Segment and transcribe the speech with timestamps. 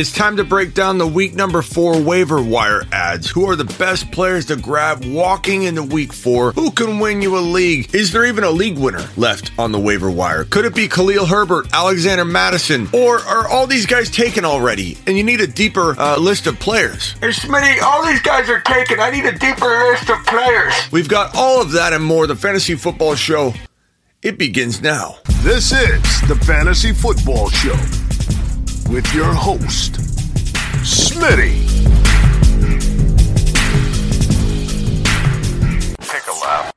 [0.00, 3.28] It's time to break down the week number four waiver wire adds.
[3.28, 6.52] Who are the best players to grab walking into week four?
[6.52, 7.94] Who can win you a league?
[7.94, 10.44] Is there even a league winner left on the waiver wire?
[10.44, 15.18] Could it be Khalil Herbert, Alexander Mattison, or are all these guys taken already and
[15.18, 17.12] you need a deeper uh, list of players?
[17.20, 19.00] Hey, Smitty, all these guys are taken.
[19.00, 20.72] I need a deeper list of players.
[20.90, 22.26] We've got all of that and more.
[22.26, 23.52] The Fantasy Football Show.
[24.22, 25.18] It begins now.
[25.42, 27.76] This is the Fantasy Football Show
[28.90, 29.92] with your host,
[30.82, 31.64] Smitty.
[36.00, 36.74] Take a lap.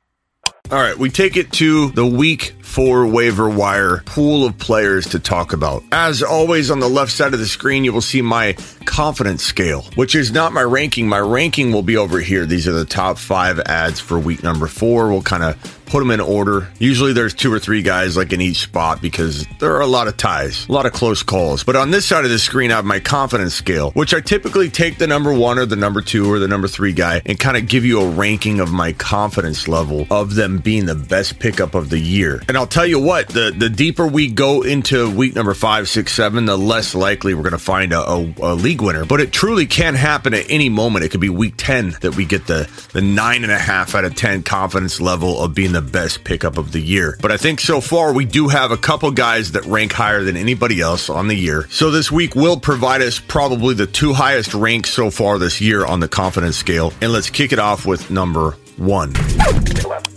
[0.69, 5.19] All right, we take it to the week four waiver wire pool of players to
[5.19, 5.83] talk about.
[5.91, 8.53] As always, on the left side of the screen, you will see my
[8.85, 11.07] confidence scale, which is not my ranking.
[11.07, 12.45] My ranking will be over here.
[12.45, 15.11] These are the top five adds for week number four.
[15.11, 16.67] We'll kind of put them in order.
[16.79, 20.07] Usually there's two or three guys like in each spot because there are a lot
[20.07, 21.63] of ties, a lot of close calls.
[21.63, 24.71] But on this side of the screen, I have my confidence scale, which I typically
[24.71, 27.57] take the number one or the number two or the number three guy and kind
[27.57, 31.75] of give you a ranking of my confidence level of them being the best pickup
[31.75, 32.41] of the year.
[32.47, 36.11] And I'll tell you what, the, the deeper we go into week number five, six,
[36.11, 39.05] seven, the less likely we're going to find a, a, a league winner.
[39.05, 41.05] But it truly can happen at any moment.
[41.05, 44.05] It could be week 10 that we get the, the nine and a half out
[44.05, 47.17] of 10 confidence level of being the best pickup of the year.
[47.21, 50.37] But I think so far we do have a couple guys that rank higher than
[50.37, 51.67] anybody else on the year.
[51.69, 55.85] So this week will provide us probably the two highest ranks so far this year
[55.85, 56.93] on the confidence scale.
[57.01, 59.13] And let's kick it off with number one.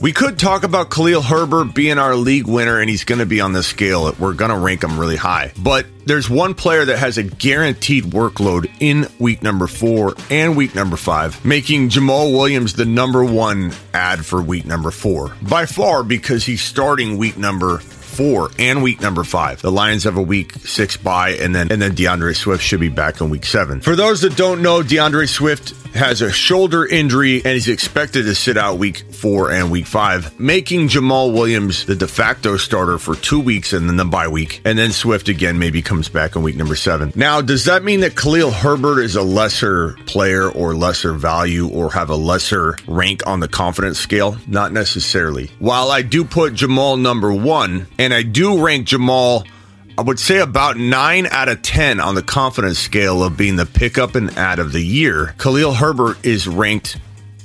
[0.01, 3.41] We could talk about Khalil Herbert being our league winner, and he's going to be
[3.41, 4.15] on this scale.
[4.19, 5.53] We're going to rank him really high.
[5.59, 10.75] But there's one player that has a guaranteed workload in week number four and week
[10.75, 15.35] number five, making Jamaal Williams the number one add for week number four.
[15.43, 17.81] By far, because he's starting week number
[18.17, 19.61] four and week number five.
[19.61, 22.89] The Lions have a week six bye, and then and then D'Andre Swift should be
[22.89, 23.81] back in week seven.
[23.81, 28.35] For those that don't know, D'Andre Swift has a shoulder injury and he's expected to
[28.35, 33.17] sit out week four and week five, making Jamaal Williams the de facto starter for
[33.17, 34.61] two weeks and then the bye week.
[34.65, 37.13] And then Swift again maybe comes back in week number seven.
[37.17, 41.91] Now, does that mean that Khalil Herbert is a lesser player or lesser value or
[41.93, 44.37] have a lesser rank on the confidence scale?
[44.47, 45.51] Not necessarily.
[45.59, 49.47] While I do put Jamaal number one and I do rank Jamaal
[49.99, 53.65] I would say about 9 out of 10 on the confidence scale of being the
[53.65, 55.35] pickup and add of the year.
[55.39, 56.99] Khalil Herbert is ranked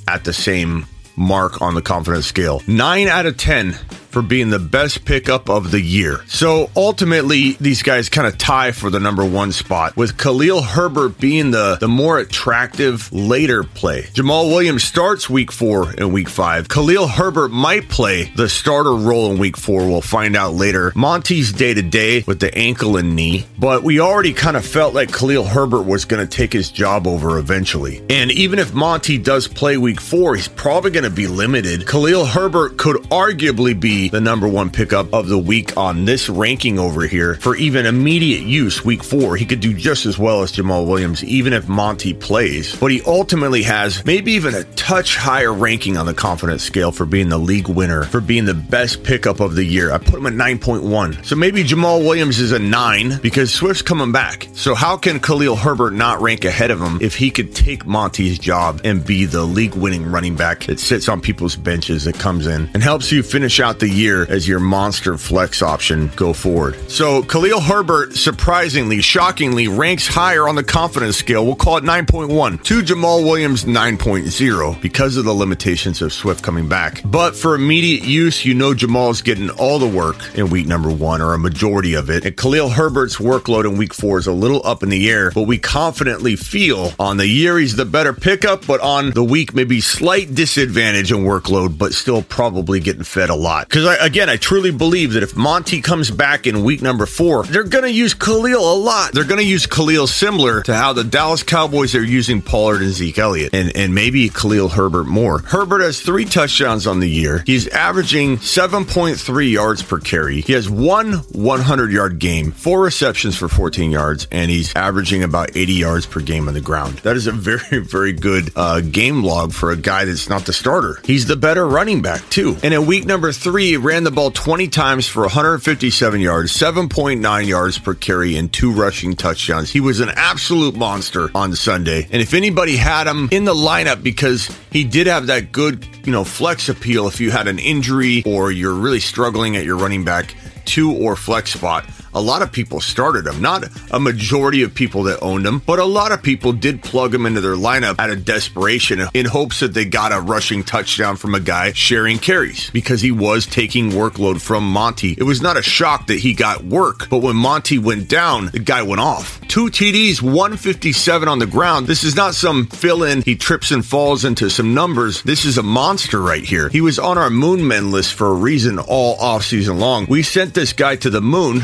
[0.06, 0.86] at the same
[1.16, 2.62] mark on the confidence scale.
[2.68, 3.78] 9 out of 10
[4.12, 6.24] for being the best pickup of the year.
[6.28, 11.20] So ultimately, these guys kind of tie for the number one spot, with Khalil Herbert
[11.20, 14.04] being the, the more attractive later play.
[14.04, 16.68] Jamaal Williams starts week four and week five.
[16.68, 19.88] Khalil Herbert might play the starter role in week four.
[19.88, 20.92] We'll find out later.
[20.96, 24.94] Monty's day to day with the ankle and knee, but we already kind of felt
[24.94, 28.02] like Khalil Herbert was going to take his job over eventually.
[28.10, 31.88] And even if Monty does play week four, he's probably going to be limited.
[31.88, 36.80] Khalil Herbert could arguably be the number one pickup of the week on this ranking
[36.80, 39.36] over here for even immediate use week four.
[39.36, 42.76] He could do just as well as Jamaal Williams, even if Monty plays.
[42.76, 47.06] But he ultimately has maybe even a touch higher ranking on the confidence scale for
[47.06, 49.92] being the league winner, for being the best pickup of the year.
[49.92, 51.26] I put him at 9.1.
[51.26, 54.48] So maybe Jamaal Williams is a nine because Swift's coming back.
[54.54, 58.40] So how can Khalil Herbert not rank ahead of him if he could take Monty's
[58.40, 62.48] job and be the league winning running back that sits on people's benches that comes
[62.48, 66.78] in and helps you finish out the year as your monster flex option go forward.
[66.90, 71.46] So Khalil Herbert, surprisingly, shockingly, ranks higher on the confidence scale.
[71.46, 76.68] We'll call it 9.1 to Jamaal Williams 9.0 because of the limitations of Swift coming
[76.68, 77.02] back.
[77.06, 81.22] But for immediate use, you know Jamaal's getting all the work in week number one
[81.22, 82.26] or a majority of it.
[82.26, 85.44] And Khalil Herbert's workload in week four is a little up in the air, but
[85.44, 89.82] we confidently feel on the year he's the better pickup, but on the week maybe
[89.82, 93.70] slight disadvantage in workload, but still probably getting fed a lot.
[93.82, 97.46] Because I, again, I truly believe that if Monty comes back in week number four,
[97.46, 99.12] they're going to use Khalil a lot.
[99.12, 102.92] They're going to use Khalil similar to how the Dallas Cowboys are using Pollard and
[102.92, 105.40] Zeke Elliott, and, and maybe Khalil Herbert more.
[105.40, 107.44] Herbert has three touchdowns on the year.
[107.48, 110.42] He's averaging 7.3 yards per carry.
[110.42, 115.58] He has one 100 yard game, four receptions for 14 yards, and he's averaging about
[115.58, 117.00] 80 yards per game on the ground.
[117.00, 120.54] That is a very, very good uh, game log for a guy that's not the
[120.54, 121.00] starter.
[121.04, 122.58] He's the better running back, too.
[122.62, 127.48] And in week number three, he ran the ball 20 times for 157 yards, 7.9
[127.48, 129.72] yards per carry, and two rushing touchdowns.
[129.72, 132.06] He was an absolute monster on Sunday.
[132.12, 136.12] And if anybody had him in the lineup because he did have that good, you
[136.12, 140.04] know, flex appeal if you had an injury or you're really struggling at your running
[140.04, 140.36] back
[140.66, 145.04] two or flex spot, a lot of people started them, Not a majority of people
[145.04, 148.10] that owned them, but a lot of people did plug them into their lineup out
[148.10, 152.70] of desperation in hopes that they got a rushing touchdown from a guy sharing carries
[152.72, 155.14] because he was taking workload from Monty.
[155.18, 158.60] It was not a shock that he got work, but when Monty went down, the
[158.60, 159.40] guy went off.
[159.48, 161.88] Two TDs, 157 on the ground.
[161.88, 165.22] This is not some fill in, he trips and falls into some numbers.
[165.24, 166.70] This is a monster right here.
[166.70, 170.06] He was on our moon men list for a reason all off season long.
[170.10, 171.62] We sent this guy to the moon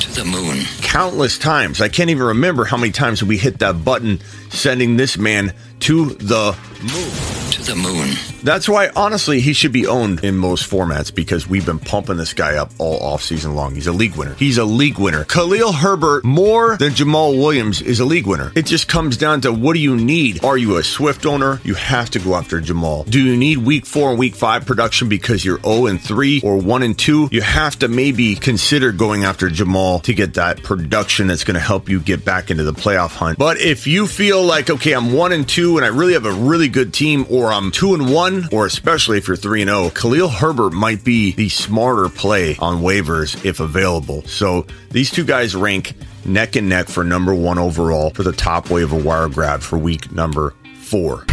[0.00, 0.58] to the moon.
[0.82, 1.80] countless times.
[1.80, 4.20] I can't even remember how many times we hit that button
[4.50, 7.50] sending this man to the moon.
[7.52, 8.29] To the moon.
[8.42, 12.32] That's why, honestly, he should be owned in most formats because we've been pumping this
[12.32, 13.74] guy up all off season long.
[13.74, 14.34] He's a league winner.
[14.34, 15.24] He's a league winner.
[15.24, 18.52] Khalil Herbert, more than Jamaal Williams, is a league winner.
[18.54, 20.44] It just comes down to what do you need?
[20.44, 21.60] Are you a Swift owner?
[21.64, 23.08] You have to go after Jamaal.
[23.08, 26.56] Do you need week four and week five production because you're 0 and 3 or
[26.56, 27.28] 1 and 2?
[27.32, 31.60] You have to maybe consider going after Jamaal to get that production that's going to
[31.60, 33.38] help you get back into the playoff hunt.
[33.38, 36.32] But if you feel like, okay, I'm 1 and 2 and I really have a
[36.32, 39.90] really good team, or I'm 2 and 1, or especially if you're 3 and 0,
[39.90, 44.22] Khalil Herbert might be the smarter play on waivers if available.
[44.24, 45.94] So these two guys rank
[46.24, 50.12] neck and neck for number one overall for the top waiver wire grab for week
[50.12, 51.24] number four.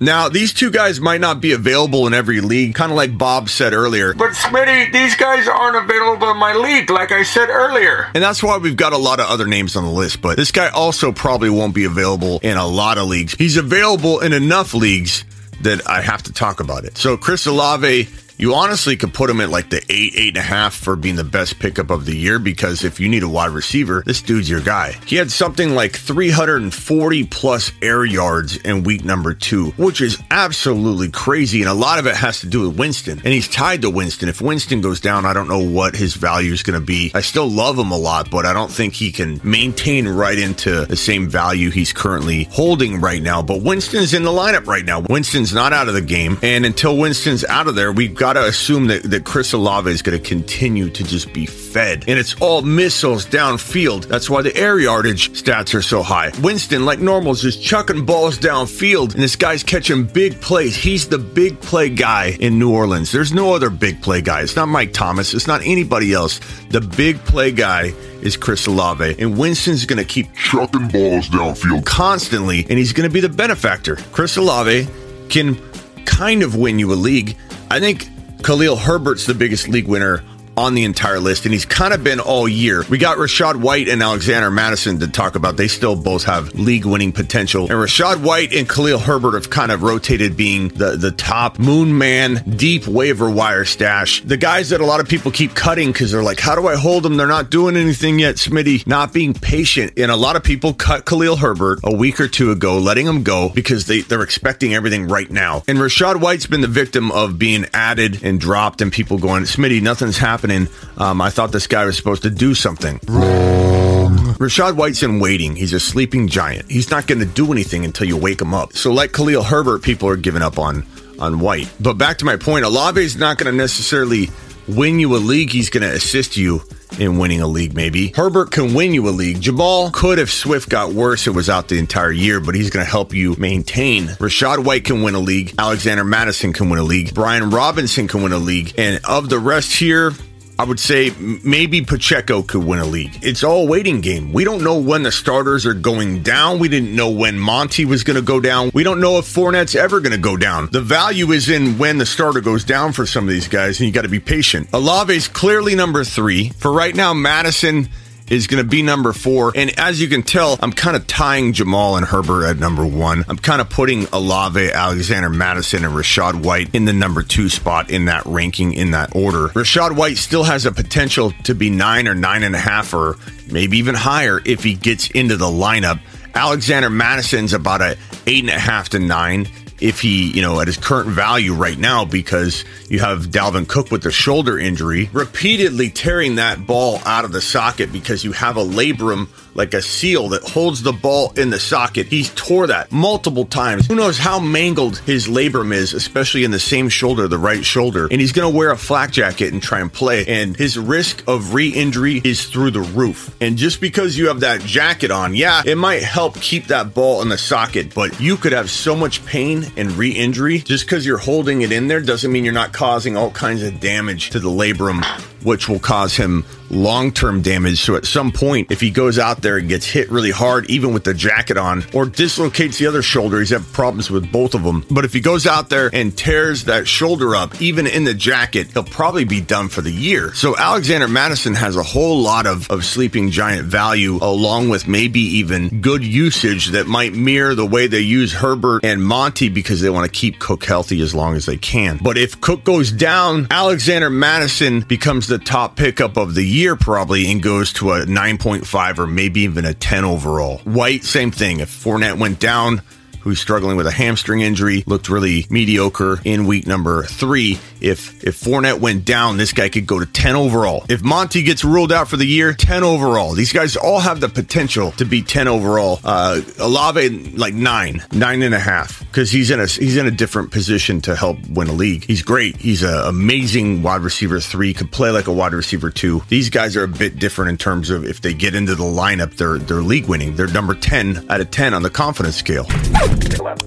[0.00, 3.48] Now, these two guys might not be available in every league, kind of like Bob
[3.48, 4.14] said earlier.
[4.14, 8.08] But Smitty, these guys aren't available in my league, like I said earlier.
[8.14, 10.22] And that's why we've got a lot of other names on the list.
[10.22, 13.34] But this guy also probably won't be available in a lot of leagues.
[13.34, 15.24] He's available in enough leagues
[15.60, 16.96] that I have to talk about it.
[16.96, 18.08] So Chris Olave,
[18.38, 21.16] you honestly could put him at like the eight, eight and a half for being
[21.16, 24.48] the best pickup of the year because if you need a wide receiver, this dude's
[24.48, 24.92] your guy.
[25.06, 31.10] He had something like 340 plus air yards in week number two, which is absolutely
[31.10, 31.62] crazy.
[31.62, 33.18] And a lot of it has to do with Winston.
[33.18, 34.28] And he's tied to Winston.
[34.28, 37.10] If Winston goes down, I don't know what his value is going to be.
[37.14, 40.86] I still love him a lot, but I don't think he can maintain right into
[40.86, 43.42] the same value he's currently holding right now.
[43.42, 45.00] But Winston's in the lineup right now.
[45.00, 46.38] Winston's not out of the game.
[46.42, 50.02] And until Winston's out of there, we've got to assume that, that Chris Olave is
[50.02, 52.04] going to continue to just be fed.
[52.08, 54.06] And it's all missiles downfield.
[54.06, 56.32] That's why the air yardage stats are so high.
[56.40, 60.76] Winston, like normal, is just chucking balls downfield, and this guy's catching big plays.
[60.76, 63.12] He's the big play guy in New Orleans.
[63.12, 64.42] There's no other big play guy.
[64.42, 65.34] It's not Mike Thomas.
[65.34, 66.40] It's not anybody else.
[66.70, 67.92] The big play guy
[68.22, 71.84] is Chris Olave, and Winston's going to keep Chucking balls downfield.
[71.86, 73.96] constantly, and he's going to be the benefactor.
[74.12, 74.88] Chris Olave
[75.28, 75.56] can
[76.04, 77.36] kind of win you a league.
[77.70, 78.08] I think
[78.42, 80.24] Khalil Herbert's the biggest league winner
[80.58, 82.84] on the entire list, and he's kind of been all year.
[82.90, 85.56] We got Rachaad White and Alexander Mattison to talk about.
[85.56, 87.62] They still both have league winning potential.
[87.62, 91.96] And Rachaad White and Khalil Herbert have kind of rotated being the, the top moon
[91.96, 94.20] man, deep waiver wire stash.
[94.22, 96.74] The guys that a lot of people keep cutting because they're like, how do I
[96.74, 97.16] hold them?
[97.16, 98.84] They're not doing anything yet, Smitty.
[98.84, 99.92] Not being patient.
[99.96, 103.22] And a lot of people cut Khalil Herbert a week or two ago, letting him
[103.22, 105.62] go because they, they're expecting everything right now.
[105.68, 109.80] And Rachaad White's been the victim of being added and dropped and people going, Smitty,
[109.80, 110.47] nothing's happening.
[110.96, 113.00] Um, I thought this guy was supposed to do something.
[113.06, 114.34] Wrong.
[114.38, 115.56] Rachaad White's in waiting.
[115.56, 116.70] He's a sleeping giant.
[116.70, 118.72] He's not going to do anything until you wake him up.
[118.74, 120.86] So, like Khalil Herbert, people are giving up on
[121.18, 121.72] on White.
[121.80, 124.30] But back to my point, Olave's not going to necessarily
[124.68, 125.50] win you a league.
[125.50, 126.62] He's going to assist you
[126.98, 128.12] in winning a league, maybe.
[128.14, 129.38] Herbert can win you a league.
[129.38, 132.84] Jamaal could if Swift got worse and was out the entire year, but he's going
[132.84, 134.06] to help you maintain.
[134.06, 135.54] Rachaad White can win a league.
[135.58, 137.14] Alexander Mattison can win a league.
[137.14, 138.74] Brian Robinson can win a league.
[138.78, 140.12] And of the rest here,
[140.58, 141.12] I would say
[141.44, 143.16] maybe Pacheco could win a league.
[143.22, 144.32] It's all waiting game.
[144.32, 146.58] We don't know when the starters are going down.
[146.58, 148.72] We didn't know when Monty was going to go down.
[148.74, 150.68] We don't know if Fournette's ever going to go down.
[150.72, 153.86] The value is in when the starter goes down for some of these guys, and
[153.86, 154.68] you got to be patient.
[154.72, 156.48] Olave's clearly number three.
[156.50, 157.88] For right now, Mattison
[158.30, 159.52] is going to be number four.
[159.54, 163.24] And as you can tell, I'm kind of tying Jamaal and Herbert at number one.
[163.28, 167.90] I'm kind of putting Olave, Alexander Mattison, and Rachaad White in the number two spot
[167.90, 169.48] in that ranking in that order.
[169.48, 173.16] Rachaad White still has a potential to be nine or nine and a half or
[173.50, 176.00] maybe even higher if he gets into the lineup.
[176.34, 179.48] Alexander Mattison's about a eight and a half to nine
[179.80, 183.90] if he, you know, at his current value right now, because you have Dalvin Cook
[183.90, 188.56] with the shoulder injury, repeatedly tearing that ball out of the socket because you have
[188.56, 192.06] a labrum like a seal that holds the ball in the socket.
[192.06, 193.88] He's tore that multiple times.
[193.88, 198.06] Who knows how mangled his labrum is, especially in the same shoulder, the right shoulder.
[198.10, 200.24] And he's going to wear a flak jacket and try and play.
[200.26, 203.36] And his risk of re injury is through the roof.
[203.40, 207.20] And just because you have that jacket on, yeah, it might help keep that ball
[207.22, 211.04] in the socket, but you could have so much pain and re injury just because
[211.04, 214.38] you're holding it in there doesn't mean you're not causing all kinds of damage to
[214.38, 215.02] the labrum,
[215.42, 217.80] which will cause him long term damage.
[217.80, 220.92] So at some point, if he goes out there and gets hit really hard, even
[220.92, 224.62] with the jacket on, or dislocates the other shoulder, he's had problems with both of
[224.62, 224.84] them.
[224.90, 228.72] But if he goes out there and tears that shoulder up, even in the jacket,
[228.72, 230.34] he'll probably be done for the year.
[230.34, 235.20] So Alexander Mattison has a whole lot of, of sleeping giant value, along with maybe
[235.20, 239.90] even good usage that might mirror the way they use Herbert and Monty because they
[239.90, 241.98] want to keep Cook healthy as long as they can.
[242.02, 247.30] But if Cook goes down, Alexander Mattison becomes the top pickup of the year probably
[247.30, 250.58] and goes to a 9.5 or maybe even a 10 overall.
[250.64, 251.60] White, same thing.
[251.60, 252.82] If Fournette went down,
[253.20, 257.58] who's struggling with a hamstring injury, looked really mediocre in week number three.
[257.80, 260.84] If if Fournette went down, this guy could go to 10 overall.
[260.88, 263.34] If Monty gets ruled out for the year, 10 overall.
[263.34, 266.00] These guys all have the potential to be 10 overall.
[266.04, 270.10] Uh Olave like nine, nine and a half, because he's in a he's in a
[270.10, 272.04] different position to help win a league.
[272.04, 272.56] He's great.
[272.56, 276.22] He's an amazing wide receiver three, could play like a wide receiver two.
[276.28, 279.36] These guys are a bit different in terms of if they get into the lineup,
[279.36, 280.34] they're they're league winning.
[280.36, 282.66] They're number 10 out of 10 on the confidence scale.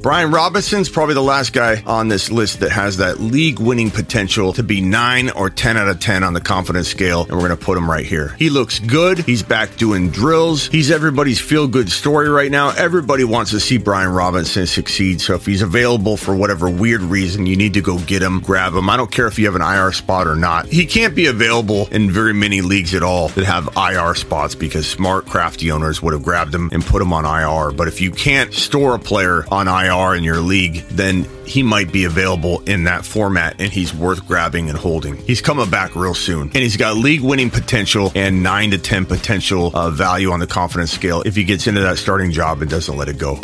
[0.01, 4.51] Brian Robinson's probably the last guy on this list that has that league winning potential
[4.53, 7.57] to be 9 or 10 out of 10 on the confidence scale, and we're going
[7.57, 8.29] to put him right here.
[8.39, 9.19] He looks good.
[9.19, 10.67] He's back doing drills.
[10.67, 12.71] He's everybody's feel good story right now.
[12.71, 15.21] Everybody wants to see Brian Robinson succeed.
[15.21, 18.73] So if he's available for whatever weird reason, you need to go get him, grab
[18.73, 18.89] him.
[18.89, 20.65] I don't care if you have an IR spot or not.
[20.65, 24.87] He can't be available in very many leagues at all that have IR spots because
[24.87, 27.71] smart, crafty owners would have grabbed him and put him on IR.
[27.71, 31.91] But if you can't store a player on IR in your league, then he might
[31.91, 35.17] be available in that format and he's worth grabbing and holding.
[35.17, 39.05] He's coming back real soon and he's got league winning potential and 9 to 10
[39.05, 42.71] potential uh, value on the confidence scale if he gets into that starting job and
[42.71, 43.37] doesn't let it go.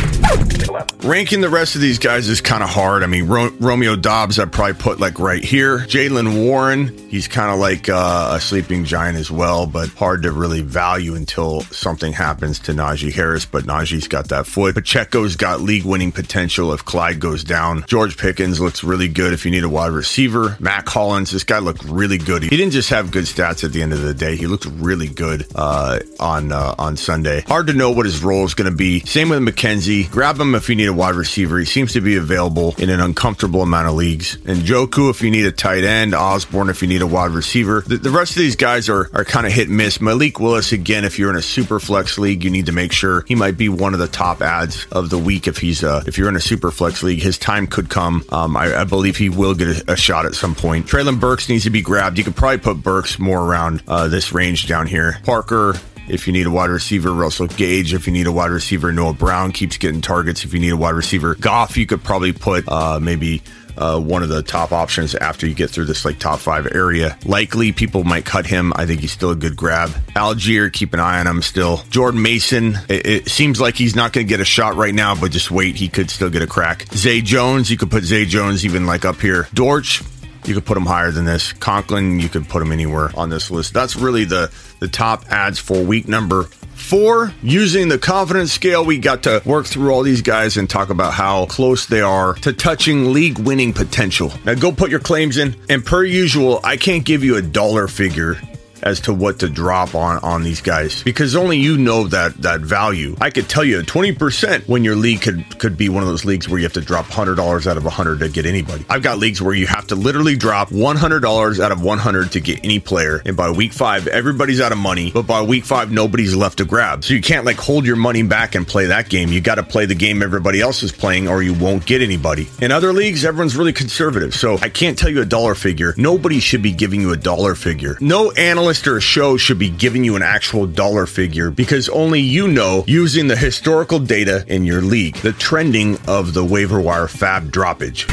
[1.04, 3.04] Ranking the rest of these guys is kind of hard.
[3.04, 5.80] I mean, Ro- Romeo Doubs, I'd probably put like right here.
[5.80, 10.32] Jaylen Warren, he's kind of like uh, a sleeping giant as well, but hard to
[10.32, 13.46] really value until something happens to Najee Harris.
[13.46, 14.76] But Najee's got that foot.
[14.76, 17.84] Pacheco's got league winning potential if Clyde goes down.
[18.06, 20.56] Pickens looks really good if you need a wide receiver.
[20.60, 22.44] Mack Hollins, this guy looked really good.
[22.44, 24.36] He didn't just have good stats at the end of the day.
[24.36, 27.42] He looked really good uh, on uh, on Sunday.
[27.42, 29.00] Hard to know what his role is going to be.
[29.02, 30.10] Same with McKenzie.
[30.10, 31.58] Grab him if you need a wide receiver.
[31.58, 34.36] He seems to be available in an uncomfortable amount of leagues.
[34.46, 36.14] And Njoku if you need a tight end.
[36.14, 37.82] Osborn if you need a wide receiver.
[37.82, 40.02] The, the rest of these guys are, are kind of hit and miss.
[40.02, 43.24] Malik Willis, again, if you're in a super flex league, you need to make sure
[43.28, 46.18] he might be one of the top adds of the week if he's uh, if
[46.18, 47.22] you're in a super flex league.
[47.22, 48.24] His time could come.
[48.32, 50.88] Um, I, I, believe he will get a, a, shot at some point.
[50.88, 52.18] Treylon Burks needs to be grabbed.
[52.18, 55.20] You could probably put Burks more around uh, this range down here.
[55.24, 55.76] Parker,
[56.10, 57.94] if you need a wide receiver, Russell Gage.
[57.94, 60.44] If you need a wide receiver, Noah Brown keeps getting targets.
[60.44, 63.44] If you need a wide receiver, Goff, you could probably put uh, maybe
[63.78, 67.18] uh, one of the top options after you get through this like top five area.
[67.26, 68.74] Likely people might cut him.
[68.76, 69.90] I think he's still a good grab.
[70.16, 71.78] Allgeier, keep an eye on him still.
[71.90, 75.16] Jordan Mason, it, it seems like he's not going to get a shot right now,
[75.16, 75.76] but just wait.
[75.76, 76.86] He could still get a crack.
[76.94, 79.48] Zay Jones, you could put Zay Jones even like up here.
[79.54, 80.02] Dortch,
[80.46, 81.54] you could put him higher than this.
[81.54, 83.74] Conklin, you could put him anywhere on this list.
[83.74, 87.34] That's really the the top adds for week number four.
[87.42, 91.14] Using the confidence scale, we got to work through all these guys and talk about
[91.14, 94.32] how close they are to touching league winning potential.
[94.46, 95.56] Now go put your claims in.
[95.70, 98.38] And per usual, I can't give you a dollar figure
[98.84, 102.62] as to what to drop on on these guys because only you know that that
[102.62, 103.16] value.
[103.20, 106.48] I could tell you 20% when your league could could be one of those leagues
[106.48, 108.86] where you have to drop $100 out of 100 to get anybody.
[108.90, 112.64] I've got leagues where you have to literally drop $100 out of 100 to get
[112.64, 116.36] any player and by week 5 everybody's out of money, but by week 5 nobody's
[116.36, 117.04] left to grab.
[117.04, 119.30] So you can't like hold your money back and play that game.
[119.30, 122.48] You got to play the game everybody else is playing or you won't get anybody.
[122.62, 124.34] In other leagues everyone's really conservative.
[124.34, 125.94] So I can't tell you a dollar figure.
[125.98, 127.98] Nobody should be giving you a dollar figure.
[128.02, 132.20] No analyst or a show should be giving you an actual dollar figure because only
[132.20, 137.08] you know using the historical data in your league, the trending of the waiver wire
[137.08, 138.04] FAAB droppage.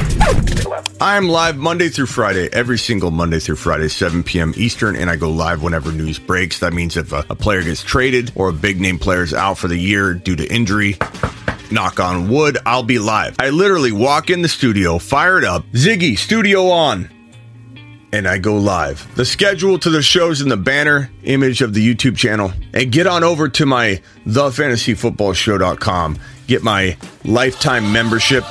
[1.01, 4.55] I'm live Monday through Friday, every single Monday through Friday, 7 p.m.
[4.57, 6.61] Eastern, and I go live whenever news breaks.
[6.61, 9.59] That means if a, a player gets traded or a big name player is out
[9.59, 10.97] for the year due to injury,
[11.73, 13.35] knock on wood, I'll be live.
[13.41, 17.11] I literally walk in the studio, fire it up, Ziggy, studio on,
[18.14, 19.12] and I go live.
[19.16, 22.52] The schedule to the shows in the banner image of the YouTube channel.
[22.73, 26.18] And get on over to my thefantasyfootballshow.com.
[26.47, 28.44] Get my lifetime membership,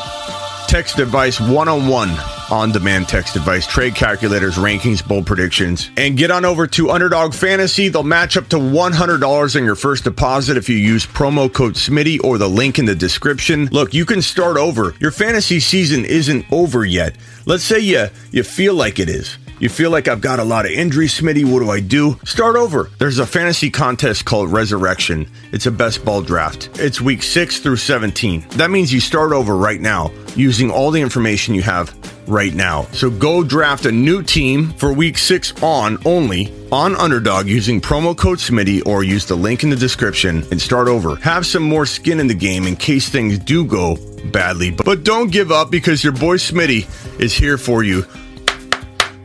[0.67, 2.10] text advice one on one
[2.51, 7.34] on demand text advice, trade calculators, rankings, bold predictions, and get on over to Underdog
[7.34, 7.88] Fantasy.
[7.88, 12.20] They'll match up to $100 in your first deposit if you use promo code SMITTY
[12.20, 13.67] or the link in the description.
[13.67, 14.93] Look, you can start over.
[15.00, 17.15] Your fantasy season isn't over yet.
[17.46, 19.38] Let's say you, you feel like it is.
[19.63, 21.46] You feel like I've got a lot of injuries, Smitty.
[21.46, 22.20] What do I do?
[22.25, 22.89] Start over.
[22.98, 25.25] There's a fantasy contest called Resurrection.
[25.53, 26.70] It's a best ball draft.
[26.82, 28.46] It's week 6 through 17.
[28.58, 31.96] That means you start over right now using all the information you have
[32.27, 32.88] right now.
[32.91, 38.17] So go draft a new team for week 6 on only on Underdog using promo
[38.17, 41.15] code Smitty or use the link in the description and start over.
[41.17, 44.72] Have some more skin in the game in case things do go badly.
[44.72, 46.86] But don't give up because your boy Smitty
[47.17, 48.05] is here for you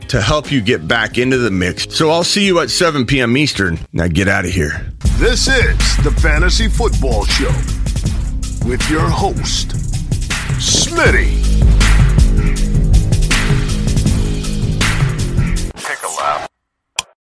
[0.09, 1.87] to help you get back into the mix.
[1.95, 3.37] So I'll see you at 7 p.m.
[3.37, 3.79] Eastern.
[3.93, 4.91] Now get out of here.
[5.17, 7.51] This is the Fantasy Football Show
[8.67, 9.69] with your host,
[10.59, 11.38] Smitty.